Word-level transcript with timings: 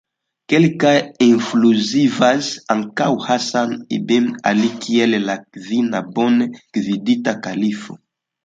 Kelkaj 0.51 0.93
inkluzivas 1.25 2.49
ankaŭ 2.77 3.09
Hasan 3.27 3.75
ibn 3.99 4.33
Ali 4.53 4.73
kiel 4.87 5.15
la 5.29 5.37
kvina 5.45 6.03
bone 6.17 6.49
gvidita 6.59 7.37
kalifo. 7.47 8.01